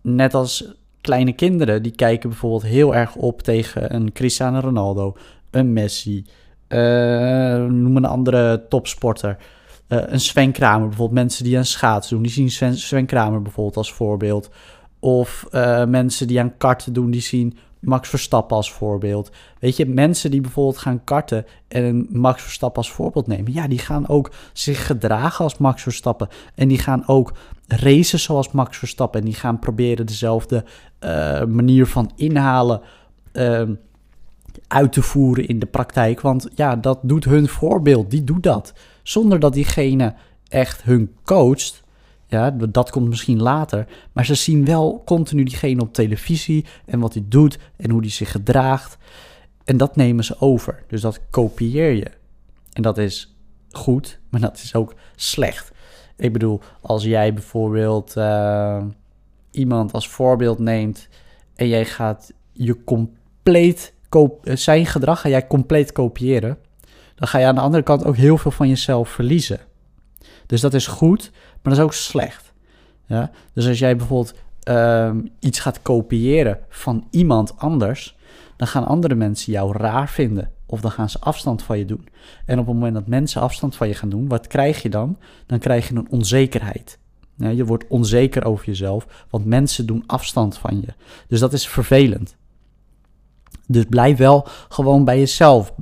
Net 0.00 0.34
als 0.34 0.74
kleine 1.00 1.32
kinderen, 1.32 1.82
die 1.82 1.92
kijken 1.92 2.28
bijvoorbeeld 2.28 2.62
heel 2.62 2.94
erg 2.94 3.14
op 3.14 3.42
tegen 3.42 3.94
een 3.94 4.12
Cristiano 4.12 4.58
Ronaldo, 4.58 5.16
een 5.50 5.72
Messi, 5.72 6.26
uh, 6.68 7.64
noem 7.64 7.96
een 7.96 8.04
andere 8.04 8.66
topsporter. 8.68 9.36
Uh, 9.88 9.98
een 10.06 10.20
Sven 10.20 10.52
Kramer 10.52 10.88
bijvoorbeeld. 10.88 11.18
Mensen 11.18 11.44
die 11.44 11.56
aan 11.56 11.64
schaatsen 11.64 12.14
doen, 12.14 12.22
die 12.22 12.32
zien 12.32 12.50
Sven, 12.50 12.76
Sven 12.76 13.06
Kramer 13.06 13.42
bijvoorbeeld 13.42 13.76
als 13.76 13.92
voorbeeld. 13.92 14.50
Of 14.98 15.46
uh, 15.52 15.84
mensen 15.84 16.26
die 16.26 16.40
aan 16.40 16.56
karten 16.56 16.92
doen, 16.92 17.10
die 17.10 17.20
zien 17.20 17.58
Max 17.80 18.08
Verstappen 18.08 18.56
als 18.56 18.72
voorbeeld. 18.72 19.30
Weet 19.58 19.76
je, 19.76 19.86
mensen 19.86 20.30
die 20.30 20.40
bijvoorbeeld 20.40 20.78
gaan 20.78 21.04
karten 21.04 21.46
en 21.68 22.06
Max 22.10 22.42
Verstappen 22.42 22.82
als 22.82 22.92
voorbeeld 22.92 23.26
nemen, 23.26 23.52
ja, 23.52 23.68
die 23.68 23.78
gaan 23.78 24.08
ook 24.08 24.30
zich 24.52 24.86
gedragen 24.86 25.44
als 25.44 25.58
Max 25.58 25.82
Verstappen. 25.82 26.28
En 26.54 26.68
die 26.68 26.78
gaan 26.78 27.06
ook 27.06 27.32
racen 27.68 28.18
zoals 28.18 28.50
Max 28.50 28.78
Verstappen. 28.78 29.20
En 29.20 29.26
die 29.26 29.34
gaan 29.34 29.58
proberen 29.58 30.06
dezelfde 30.06 30.64
uh, 31.00 31.44
manier 31.44 31.86
van 31.86 32.10
inhalen. 32.16 32.80
Uh, 33.32 33.62
uit 34.68 34.92
te 34.92 35.02
voeren 35.02 35.46
in 35.46 35.58
de 35.58 35.66
praktijk. 35.66 36.20
Want 36.20 36.48
ja, 36.54 36.76
dat 36.76 36.98
doet 37.02 37.24
hun 37.24 37.48
voorbeeld, 37.48 38.10
die 38.10 38.24
doet 38.24 38.42
dat. 38.42 38.72
Zonder 39.02 39.40
dat 39.40 39.52
diegene 39.52 40.14
echt 40.48 40.82
hun 40.82 41.14
coacht. 41.24 41.82
Ja, 42.26 42.50
dat 42.50 42.90
komt 42.90 43.08
misschien 43.08 43.42
later. 43.42 43.86
Maar 44.12 44.24
ze 44.26 44.34
zien 44.34 44.64
wel 44.64 45.02
continu 45.04 45.42
diegene 45.44 45.80
op 45.80 45.94
televisie 45.94 46.64
en 46.84 47.00
wat 47.00 47.14
hij 47.14 47.24
doet 47.26 47.58
en 47.76 47.90
hoe 47.90 48.00
hij 48.00 48.10
zich 48.10 48.30
gedraagt. 48.30 48.98
En 49.64 49.76
dat 49.76 49.96
nemen 49.96 50.24
ze 50.24 50.40
over. 50.40 50.82
Dus 50.88 51.00
dat 51.00 51.20
kopieer 51.30 51.90
je. 51.90 52.10
En 52.72 52.82
dat 52.82 52.98
is 52.98 53.36
goed, 53.70 54.18
maar 54.30 54.40
dat 54.40 54.56
is 54.56 54.74
ook 54.74 54.94
slecht. 55.16 55.72
Ik 56.18 56.32
bedoel, 56.32 56.60
als 56.80 57.04
jij 57.04 57.34
bijvoorbeeld 57.34 58.14
uh, 58.16 58.84
iemand 59.50 59.92
als 59.92 60.08
voorbeeld 60.08 60.58
neemt 60.58 61.08
en 61.54 61.68
jij 61.68 61.84
gaat 61.84 62.32
je 62.52 62.84
compleet 62.84 63.92
eh, 64.08 64.56
zijn 64.56 64.86
gedrag 64.86 65.20
ga 65.20 65.28
jij 65.28 65.46
compleet 65.46 65.92
kopiëren, 65.92 66.58
dan 67.14 67.28
ga 67.28 67.38
je 67.38 67.46
aan 67.46 67.54
de 67.54 67.60
andere 67.60 67.82
kant 67.82 68.04
ook 68.04 68.16
heel 68.16 68.38
veel 68.38 68.50
van 68.50 68.68
jezelf 68.68 69.08
verliezen. 69.08 69.60
Dus 70.46 70.60
dat 70.60 70.74
is 70.74 70.86
goed, 70.86 71.30
maar 71.32 71.60
dat 71.62 71.72
is 71.72 71.80
ook 71.80 71.92
slecht. 71.92 72.52
Ja? 73.06 73.30
Dus 73.52 73.68
als 73.68 73.78
jij 73.78 73.96
bijvoorbeeld 73.96 74.34
uh, 74.68 75.10
iets 75.38 75.60
gaat 75.60 75.82
kopiëren 75.82 76.58
van 76.68 77.06
iemand 77.10 77.58
anders, 77.58 78.16
dan 78.56 78.66
gaan 78.66 78.86
andere 78.86 79.14
mensen 79.14 79.52
jou 79.52 79.76
raar 79.76 80.08
vinden. 80.08 80.50
Of 80.70 80.80
dan 80.80 80.90
gaan 80.90 81.10
ze 81.10 81.20
afstand 81.20 81.62
van 81.62 81.78
je 81.78 81.84
doen. 81.84 82.08
En 82.46 82.58
op 82.58 82.66
het 82.66 82.74
moment 82.74 82.94
dat 82.94 83.06
mensen 83.06 83.40
afstand 83.40 83.76
van 83.76 83.88
je 83.88 83.94
gaan 83.94 84.08
doen, 84.08 84.28
wat 84.28 84.46
krijg 84.46 84.82
je 84.82 84.88
dan? 84.88 85.18
Dan 85.46 85.58
krijg 85.58 85.88
je 85.88 85.94
een 85.94 86.10
onzekerheid. 86.10 86.98
Je 87.36 87.64
wordt 87.64 87.84
onzeker 87.88 88.44
over 88.44 88.66
jezelf, 88.66 89.26
want 89.30 89.44
mensen 89.44 89.86
doen 89.86 90.04
afstand 90.06 90.58
van 90.58 90.80
je. 90.80 90.94
Dus 91.28 91.40
dat 91.40 91.52
is 91.52 91.68
vervelend. 91.68 92.36
Dus 93.66 93.84
blijf 93.84 94.18
wel 94.18 94.46
gewoon 94.68 95.04
bij 95.04 95.18
jezelf. 95.18 95.74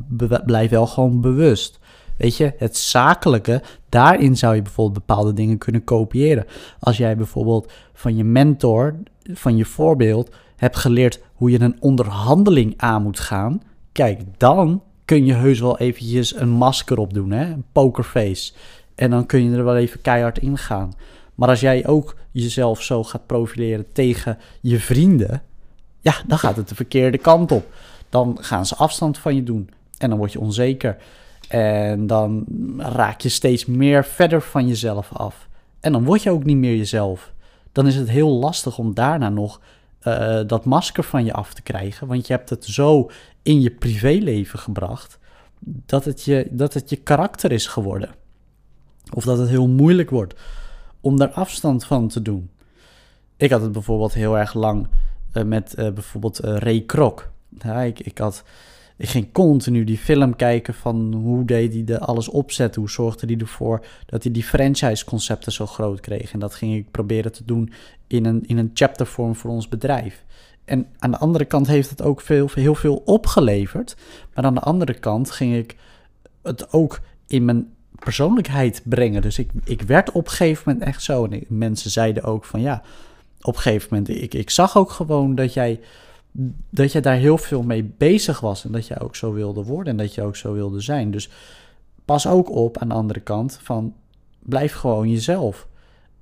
blijf 0.44 0.70
wel 0.70 0.86
gewoon 0.86 1.20
bewust. 1.20 1.78
Weet 2.16 2.36
je, 2.36 2.54
het 2.58 2.76
zakelijke, 2.76 3.62
daarin 3.88 4.36
zou 4.36 4.54
je 4.54 4.62
bijvoorbeeld 4.62 5.06
bepaalde 5.06 5.32
dingen 5.32 5.58
kunnen 5.58 5.84
kopiëren. 5.84 6.46
Als 6.80 6.96
jij 6.96 7.16
bijvoorbeeld 7.16 7.72
van 7.92 8.16
je 8.16 8.24
mentor, 8.24 8.96
van 9.22 9.56
je 9.56 9.64
voorbeeld, 9.64 10.30
hebt 10.56 10.76
geleerd 10.76 11.20
hoe 11.34 11.50
je 11.50 11.60
een 11.60 11.76
onderhandeling 11.80 12.74
aan 12.76 13.02
moet 13.02 13.20
gaan. 13.20 13.62
Kijk, 13.96 14.20
dan 14.36 14.82
kun 15.04 15.24
je 15.24 15.34
heus 15.34 15.60
wel 15.60 15.78
eventjes 15.78 16.36
een 16.36 16.48
masker 16.48 16.98
op 16.98 17.14
doen, 17.14 17.30
hè? 17.30 17.44
een 17.44 17.64
pokerface. 17.72 18.52
En 18.94 19.10
dan 19.10 19.26
kun 19.26 19.50
je 19.50 19.56
er 19.56 19.64
wel 19.64 19.76
even 19.76 20.00
keihard 20.00 20.38
in 20.38 20.58
gaan. 20.58 20.92
Maar 21.34 21.48
als 21.48 21.60
jij 21.60 21.86
ook 21.86 22.16
jezelf 22.30 22.82
zo 22.82 23.04
gaat 23.04 23.26
profileren 23.26 23.92
tegen 23.92 24.38
je 24.60 24.80
vrienden, 24.80 25.42
ja, 26.00 26.14
dan 26.26 26.38
gaat 26.38 26.56
het 26.56 26.68
de 26.68 26.74
verkeerde 26.74 27.18
kant 27.18 27.52
op. 27.52 27.66
Dan 28.08 28.38
gaan 28.40 28.66
ze 28.66 28.76
afstand 28.76 29.18
van 29.18 29.34
je 29.34 29.42
doen 29.42 29.70
en 29.98 30.08
dan 30.08 30.18
word 30.18 30.32
je 30.32 30.40
onzeker. 30.40 30.96
En 31.48 32.06
dan 32.06 32.44
raak 32.78 33.20
je 33.20 33.28
steeds 33.28 33.66
meer 33.66 34.04
verder 34.04 34.42
van 34.42 34.68
jezelf 34.68 35.12
af. 35.12 35.48
En 35.80 35.92
dan 35.92 36.04
word 36.04 36.22
je 36.22 36.30
ook 36.30 36.44
niet 36.44 36.56
meer 36.56 36.76
jezelf. 36.76 37.32
Dan 37.72 37.86
is 37.86 37.94
het 37.94 38.08
heel 38.08 38.30
lastig 38.30 38.78
om 38.78 38.94
daarna 38.94 39.28
nog 39.28 39.60
uh, 40.06 40.40
dat 40.46 40.64
masker 40.64 41.04
van 41.04 41.24
je 41.24 41.32
af 41.32 41.54
te 41.54 41.62
krijgen. 41.62 42.06
Want 42.06 42.26
je 42.26 42.32
hebt 42.32 42.50
het 42.50 42.64
zo 42.64 43.10
in 43.42 43.60
je 43.60 43.70
privéleven 43.70 44.58
gebracht 44.58 45.18
dat 45.60 46.04
het 46.04 46.24
je, 46.24 46.48
dat 46.50 46.74
het 46.74 46.90
je 46.90 46.96
karakter 46.96 47.52
is 47.52 47.66
geworden. 47.66 48.10
Of 49.14 49.24
dat 49.24 49.38
het 49.38 49.48
heel 49.48 49.68
moeilijk 49.68 50.10
wordt 50.10 50.34
om 51.00 51.18
daar 51.18 51.30
afstand 51.30 51.84
van 51.84 52.08
te 52.08 52.22
doen. 52.22 52.50
Ik 53.36 53.50
had 53.50 53.62
het 53.62 53.72
bijvoorbeeld 53.72 54.14
heel 54.14 54.38
erg 54.38 54.54
lang 54.54 54.88
uh, 55.32 55.42
met 55.42 55.74
uh, 55.78 55.90
bijvoorbeeld 55.90 56.38
Ray 56.38 56.80
Krok. 56.80 57.30
Ja, 57.58 57.80
ik, 57.80 58.00
ik, 58.00 58.18
had, 58.18 58.42
ik 58.96 59.08
ging 59.08 59.32
continu 59.32 59.84
die 59.84 59.98
film 59.98 60.36
kijken 60.36 60.74
van 60.74 61.14
hoe 61.14 61.44
deed 61.44 61.72
hij 61.72 61.84
de 61.84 61.98
alles 61.98 62.28
opzetten. 62.28 62.80
Hoe 62.80 62.90
zorgde 62.90 63.26
hij 63.26 63.36
ervoor 63.36 63.84
dat 64.06 64.22
hij 64.22 64.32
die 64.32 64.42
franchise-concepten 64.42 65.52
zo 65.52 65.66
groot 65.66 66.00
kreeg. 66.00 66.32
En 66.32 66.38
dat 66.38 66.54
ging 66.54 66.74
ik 66.74 66.90
proberen 66.90 67.32
te 67.32 67.44
doen 67.44 67.72
in 68.06 68.24
een, 68.24 68.42
in 68.46 68.58
een 68.58 68.70
chaptervorm 68.74 69.34
voor 69.34 69.50
ons 69.50 69.68
bedrijf. 69.68 70.24
En 70.64 70.86
aan 70.98 71.10
de 71.10 71.18
andere 71.18 71.44
kant 71.44 71.66
heeft 71.66 71.90
het 71.90 72.02
ook 72.02 72.20
veel, 72.20 72.48
heel 72.54 72.74
veel 72.74 73.02
opgeleverd. 73.04 73.96
Maar 74.34 74.44
aan 74.44 74.54
de 74.54 74.60
andere 74.60 74.94
kant 74.94 75.30
ging 75.30 75.56
ik 75.56 75.76
het 76.42 76.72
ook 76.72 77.00
in 77.26 77.44
mijn 77.44 77.70
persoonlijkheid 77.98 78.82
brengen. 78.84 79.22
Dus 79.22 79.38
ik, 79.38 79.50
ik 79.64 79.82
werd 79.82 80.10
op 80.12 80.24
een 80.24 80.30
gegeven 80.30 80.62
moment 80.66 80.88
echt 80.88 81.02
zo. 81.02 81.24
En 81.24 81.44
mensen 81.48 81.90
zeiden 81.90 82.22
ook 82.22 82.44
van 82.44 82.60
ja, 82.60 82.82
op 83.40 83.54
een 83.54 83.60
gegeven 83.60 83.88
moment, 83.90 84.22
ik, 84.22 84.34
ik 84.34 84.50
zag 84.50 84.76
ook 84.76 84.90
gewoon 84.90 85.34
dat 85.34 85.54
jij, 85.54 85.80
dat 86.70 86.92
jij 86.92 87.00
daar 87.00 87.16
heel 87.16 87.38
veel 87.38 87.62
mee 87.62 87.84
bezig 87.84 88.40
was. 88.40 88.64
En 88.64 88.72
dat 88.72 88.86
jij 88.86 89.00
ook 89.00 89.16
zo 89.16 89.32
wilde 89.32 89.62
worden 89.62 89.92
en 89.92 89.96
dat 90.04 90.14
je 90.14 90.22
ook 90.22 90.36
zo 90.36 90.52
wilde 90.52 90.80
zijn. 90.80 91.10
Dus 91.10 91.30
pas 92.04 92.26
ook 92.26 92.50
op 92.50 92.78
aan 92.78 92.88
de 92.88 92.94
andere 92.94 93.20
kant 93.20 93.58
van 93.62 93.94
blijf 94.38 94.72
gewoon 94.72 95.10
jezelf. 95.10 95.68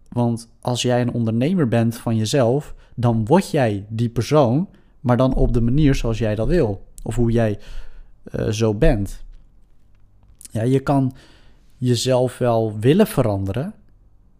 Want 0.08 0.48
als 0.60 0.82
jij 0.82 1.00
een 1.00 1.12
ondernemer 1.12 1.68
bent 1.68 1.96
van 1.96 2.16
jezelf, 2.16 2.74
dan 2.94 3.24
word 3.26 3.50
jij 3.50 3.84
die 3.88 4.08
persoon, 4.08 4.68
maar 5.00 5.16
dan 5.16 5.34
op 5.34 5.52
de 5.52 5.60
manier 5.60 5.94
zoals 5.94 6.18
jij 6.18 6.34
dat 6.34 6.48
wil. 6.48 6.84
Of 7.02 7.14
hoe 7.14 7.30
jij 7.30 7.58
uh, 8.32 8.48
zo 8.48 8.74
bent. 8.74 9.24
Ja, 10.50 10.62
je 10.62 10.80
kan 10.80 11.14
jezelf 11.76 12.38
wel 12.38 12.78
willen 12.78 13.06
veranderen, 13.06 13.74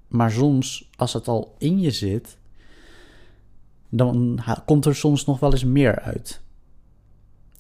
maar 0.08 0.30
soms, 0.30 0.90
als 0.96 1.12
het 1.12 1.28
al 1.28 1.54
in 1.58 1.80
je 1.80 1.90
zit, 1.90 2.38
dan 3.96 4.40
komt 4.66 4.84
er 4.84 4.96
soms 4.96 5.24
nog 5.24 5.40
wel 5.40 5.52
eens 5.52 5.64
meer 5.64 6.00
uit. 6.00 6.40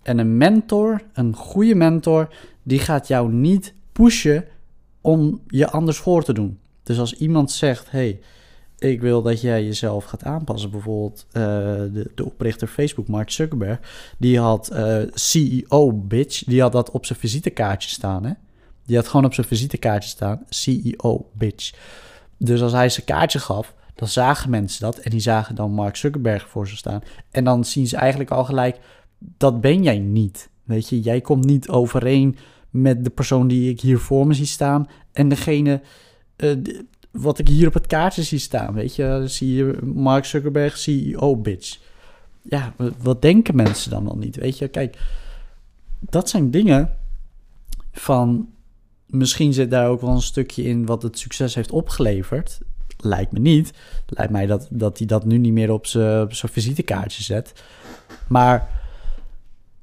En 0.02 0.18
een 0.18 0.36
mentor, 0.36 1.02
een 1.12 1.34
goede 1.36 1.74
mentor, 1.74 2.34
die 2.62 2.78
gaat 2.78 3.08
jou 3.08 3.32
niet 3.32 3.74
pushen 3.92 4.44
om 5.00 5.40
je 5.46 5.70
anders 5.70 5.98
voor 5.98 6.24
te 6.24 6.32
doen. 6.32 6.58
Dus 6.82 6.98
als 6.98 7.14
iemand 7.14 7.50
zegt: 7.50 7.90
hey, 7.90 8.20
ik 8.78 9.00
wil 9.00 9.22
dat 9.22 9.40
jij 9.40 9.64
jezelf 9.64 10.04
gaat 10.04 10.24
aanpassen. 10.24 10.70
Bijvoorbeeld 10.70 11.26
uh, 11.28 11.42
de, 11.92 12.10
de 12.14 12.24
oprichter 12.24 12.68
Facebook, 12.68 13.08
Mark 13.08 13.30
Zuckerberg, 13.30 13.78
die 14.18 14.38
had 14.38 14.68
eh, 14.68 14.98
CEO 15.12 15.92
bitch, 15.92 16.44
die 16.44 16.60
had 16.60 16.72
dat 16.72 16.90
op 16.90 17.06
zijn 17.06 17.18
visitekaartje 17.18 17.88
staan. 17.88 18.24
Hè? 18.24 18.32
Die 18.86 18.96
had 18.96 19.08
gewoon 19.08 19.26
op 19.26 19.34
zijn 19.34 19.46
visitekaartje 19.46 20.08
staan, 20.08 20.44
CEO 20.48 21.30
bitch. 21.32 21.72
Dus 22.38 22.62
als 22.62 22.72
hij 22.72 22.88
zijn 22.88 23.06
kaartje 23.06 23.38
gaf, 23.38 23.74
dan 23.94 24.08
zagen 24.08 24.50
mensen 24.50 24.80
dat 24.80 24.98
en 24.98 25.10
die 25.10 25.20
zagen 25.20 25.54
dan 25.54 25.72
Mark 25.72 25.96
Zuckerberg 25.96 26.48
voor 26.48 26.68
ze 26.68 26.76
staan. 26.76 27.02
En 27.30 27.44
dan 27.44 27.64
zien 27.64 27.86
ze 27.86 27.96
eigenlijk 27.96 28.30
al 28.30 28.44
gelijk, 28.44 28.78
dat 29.18 29.60
ben 29.60 29.82
jij 29.82 29.98
niet. 29.98 30.50
Weet 30.64 30.88
je, 30.88 31.00
jij 31.00 31.20
komt 31.20 31.44
niet 31.44 31.68
overeen 31.68 32.36
met 32.70 33.04
de 33.04 33.10
persoon 33.10 33.48
die 33.48 33.70
ik 33.70 33.80
hier 33.80 33.98
voor 33.98 34.26
me 34.26 34.34
zie 34.34 34.46
staan 34.46 34.88
en 35.12 35.28
degene 35.28 35.80
uh, 36.36 36.56
wat 37.10 37.38
ik 37.38 37.48
hier 37.48 37.66
op 37.66 37.74
het 37.74 37.86
kaartje 37.86 38.22
zie 38.22 38.38
staan. 38.38 38.74
Weet 38.74 38.94
je, 38.96 39.22
zie 39.26 39.54
je 39.54 39.78
Mark 39.82 40.24
Zuckerberg, 40.24 40.78
CEO 40.78 41.36
bitch. 41.36 41.78
Ja, 42.42 42.74
wat 43.02 43.22
denken 43.22 43.56
mensen 43.56 43.90
dan 43.90 44.04
wel 44.04 44.16
niet? 44.16 44.36
Weet 44.36 44.58
je, 44.58 44.68
kijk, 44.68 44.98
dat 46.00 46.28
zijn 46.28 46.50
dingen 46.50 46.96
van. 47.92 48.48
Misschien 49.06 49.52
zit 49.52 49.70
daar 49.70 49.88
ook 49.88 50.00
wel 50.00 50.10
een 50.10 50.20
stukje 50.20 50.62
in 50.62 50.86
wat 50.86 51.02
het 51.02 51.18
succes 51.18 51.54
heeft 51.54 51.70
opgeleverd. 51.70 52.60
Lijkt 53.04 53.32
me 53.32 53.38
niet. 53.38 53.72
Lijkt 54.06 54.32
mij 54.32 54.46
dat, 54.46 54.68
dat 54.70 54.98
hij 54.98 55.06
dat 55.06 55.24
nu 55.24 55.38
niet 55.38 55.52
meer 55.52 55.72
op 55.72 55.86
zijn 55.86 56.28
visitekaartje 56.30 57.22
zet. 57.22 57.52
Maar 58.28 58.82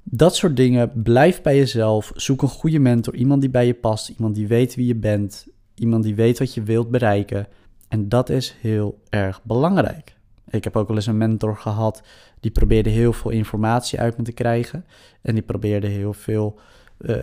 dat 0.04 0.36
soort 0.36 0.56
dingen, 0.56 0.92
blijf 1.04 1.42
bij 1.42 1.56
jezelf. 1.56 2.12
Zoek 2.16 2.42
een 2.42 2.48
goede 2.48 2.80
mentor, 2.80 3.16
iemand 3.16 3.42
die 3.42 3.50
bij 3.50 3.66
je 3.66 3.74
past, 3.74 4.10
iemand 4.10 4.36
die 4.36 4.48
weet 4.48 4.76
wie 4.76 4.86
je 4.86 4.96
bent, 4.96 5.48
iemand 5.76 6.04
die 6.04 6.16
weet 6.16 6.40
wat 6.40 6.54
je 6.54 6.64
wilt 6.64 6.92
bereiken. 6.92 7.48
En 7.88 8.10
dat 8.10 8.30
is 8.30 8.56
heel 8.62 9.00
erg 9.10 9.44
belangrijk. 9.44 10.16
Ik 10.50 10.64
heb 10.64 10.76
ook 10.76 10.88
wel 10.88 10.96
eens 10.98 11.06
een 11.06 11.18
mentor 11.18 11.58
gehad 11.58 12.04
die 12.40 12.52
probeerde 12.52 12.90
heel 12.90 13.14
veel 13.14 13.32
informatie 13.32 14.00
uit 14.00 14.18
me 14.18 14.24
te 14.24 14.32
krijgen. 14.32 14.86
En 15.22 15.34
die 15.34 15.44
probeerde 15.44 15.88
heel 15.88 16.14
veel 16.14 16.60
uh, 17.00 17.16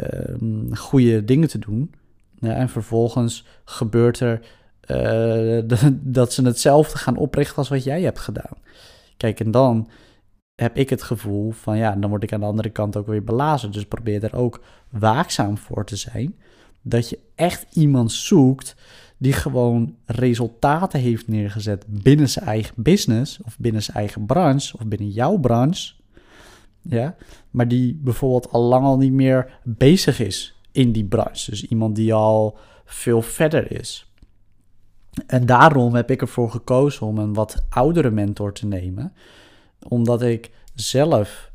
goede 0.72 1.24
dingen 1.24 1.48
te 1.48 1.58
doen. 1.58 1.94
En 2.40 2.68
vervolgens 2.68 3.46
gebeurt 3.64 4.20
er 4.20 4.40
dat 6.02 6.32
ze 6.32 6.42
hetzelfde 6.44 6.98
gaan 6.98 7.16
oprichten 7.16 7.56
als 7.56 7.68
wat 7.68 7.84
jij 7.84 8.02
hebt 8.02 8.18
gedaan. 8.18 8.56
Kijk, 9.16 9.40
en 9.40 9.50
dan 9.50 9.88
heb 10.54 10.76
ik 10.76 10.90
het 10.90 11.02
gevoel 11.02 11.50
van 11.50 11.78
ja, 11.78 11.94
dan 11.94 12.10
word 12.10 12.22
ik 12.22 12.32
aan 12.32 12.40
de 12.40 12.46
andere 12.46 12.70
kant 12.70 12.96
ook 12.96 13.06
weer 13.06 13.24
belazen. 13.24 13.72
Dus 13.72 13.84
probeer 13.86 14.24
er 14.24 14.36
ook 14.36 14.60
waakzaam 14.90 15.58
voor 15.58 15.84
te 15.84 15.96
zijn 15.96 16.34
dat 16.82 17.08
je 17.08 17.18
echt 17.34 17.66
iemand 17.72 18.12
zoekt 18.12 18.76
die 19.16 19.32
gewoon 19.32 19.96
resultaten 20.04 21.00
heeft 21.00 21.28
neergezet 21.28 21.84
binnen 21.88 22.28
zijn 22.28 22.44
eigen 22.44 22.74
business 22.76 23.38
of 23.44 23.58
binnen 23.58 23.82
zijn 23.82 23.96
eigen 23.96 24.26
branche 24.26 24.76
of 24.78 24.86
binnen 24.86 25.10
jouw 25.10 25.36
branche. 25.36 25.94
Ja, 26.82 27.16
maar 27.50 27.68
die 27.68 27.94
bijvoorbeeld 28.02 28.52
al 28.52 28.62
lang 28.62 28.84
al 28.84 28.96
niet 28.96 29.12
meer 29.12 29.60
bezig 29.64 30.20
is 30.20 30.60
in 30.72 30.92
die 30.92 31.04
branche. 31.04 31.50
Dus 31.50 31.66
iemand 31.66 31.96
die 31.96 32.14
al 32.14 32.58
veel 32.84 33.22
verder 33.22 33.72
is. 33.72 34.07
En 35.26 35.46
daarom 35.46 35.94
heb 35.94 36.10
ik 36.10 36.20
ervoor 36.20 36.50
gekozen 36.50 37.06
om 37.06 37.18
een 37.18 37.34
wat 37.34 37.64
oudere 37.68 38.10
mentor 38.10 38.52
te 38.52 38.66
nemen. 38.66 39.12
Omdat 39.88 40.22
ik 40.22 40.50
zelf 40.74 41.50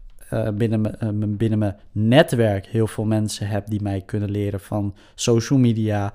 binnen, 0.53 0.95
uh, 1.03 1.35
binnen 1.37 1.59
mijn 1.59 1.75
netwerk 1.91 2.65
heel 2.65 2.87
veel 2.87 3.05
mensen 3.05 3.47
heb 3.47 3.67
die 3.67 3.81
mij 3.81 4.01
kunnen 4.01 4.31
leren 4.31 4.59
van 4.59 4.95
social 5.15 5.59
media, 5.59 6.13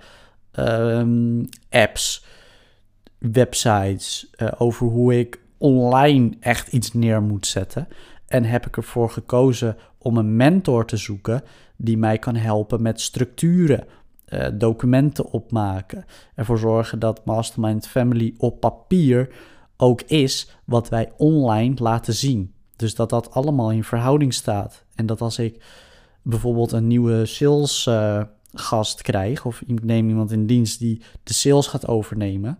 um, 0.58 1.48
apps, 1.70 2.24
websites, 3.18 4.30
uh, 4.36 4.52
over 4.58 4.86
hoe 4.86 5.18
ik 5.18 5.40
online 5.58 6.36
echt 6.40 6.72
iets 6.72 6.92
neer 6.92 7.22
moet 7.22 7.46
zetten. 7.46 7.88
En 8.26 8.44
heb 8.44 8.66
ik 8.66 8.76
ervoor 8.76 9.10
gekozen 9.10 9.76
om 9.98 10.16
een 10.16 10.36
mentor 10.36 10.86
te 10.86 10.96
zoeken 10.96 11.42
die 11.76 11.98
mij 11.98 12.18
kan 12.18 12.36
helpen 12.36 12.82
met 12.82 13.00
structuren, 13.00 13.84
documenten 14.54 15.30
opmaken. 15.30 16.04
Ervoor 16.34 16.58
zorgen 16.58 16.98
dat 16.98 17.24
Mastermind 17.24 17.86
Family 17.86 18.34
op 18.38 18.60
papier 18.60 19.28
ook 19.76 20.02
is 20.02 20.50
wat 20.64 20.88
wij 20.88 21.12
online 21.16 21.74
laten 21.78 22.14
zien. 22.14 22.52
Dus 22.76 22.94
dat 22.94 23.10
dat 23.10 23.30
allemaal 23.30 23.70
in 23.70 23.84
verhouding 23.84 24.34
staat. 24.34 24.84
En 24.94 25.06
dat 25.06 25.20
als 25.20 25.38
ik 25.38 25.64
bijvoorbeeld 26.22 26.72
een 26.72 26.86
nieuwe 26.86 27.26
sales 27.26 27.86
uh, 27.86 28.22
gast 28.52 29.02
krijg, 29.02 29.44
of 29.44 29.62
ik 29.66 29.84
neem 29.84 30.08
iemand 30.08 30.32
in 30.32 30.46
dienst 30.46 30.78
die 30.78 31.02
de 31.22 31.32
sales 31.32 31.66
gaat 31.66 31.86
overnemen, 31.86 32.58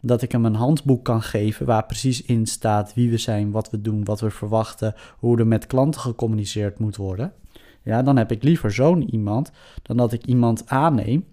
dat 0.00 0.22
ik 0.22 0.32
hem 0.32 0.44
een 0.44 0.54
handboek 0.54 1.04
kan 1.04 1.22
geven 1.22 1.66
waar 1.66 1.86
precies 1.86 2.22
in 2.22 2.46
staat 2.46 2.94
wie 2.94 3.10
we 3.10 3.18
zijn, 3.18 3.50
wat 3.50 3.70
we 3.70 3.80
doen, 3.80 4.04
wat 4.04 4.20
we 4.20 4.30
verwachten, 4.30 4.94
hoe 5.18 5.38
er 5.38 5.46
met 5.46 5.66
klanten 5.66 6.00
gecommuniceerd 6.00 6.78
moet 6.78 6.96
worden. 6.96 7.32
Ja, 7.82 8.02
dan 8.02 8.16
heb 8.16 8.32
ik 8.32 8.42
liever 8.42 8.72
zo'n 8.72 9.10
iemand 9.10 9.50
dan 9.82 9.96
dat 9.96 10.12
ik 10.12 10.24
iemand 10.24 10.68
aanneem 10.68 11.24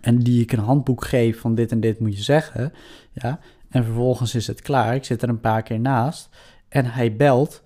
en 0.00 0.18
die 0.18 0.42
ik 0.42 0.52
een 0.52 0.58
handboek 0.58 1.04
geef 1.04 1.40
van 1.40 1.54
dit 1.54 1.72
en 1.72 1.80
dit 1.80 2.00
moet 2.00 2.16
je 2.16 2.22
zeggen. 2.22 2.72
Ja, 3.12 3.38
en 3.68 3.84
vervolgens 3.84 4.34
is 4.34 4.46
het 4.46 4.62
klaar. 4.62 4.94
Ik 4.94 5.04
zit 5.04 5.22
er 5.22 5.28
een 5.28 5.40
paar 5.40 5.62
keer 5.62 5.80
naast 5.80 6.28
en 6.68 6.84
hij 6.86 7.16
belt. 7.16 7.62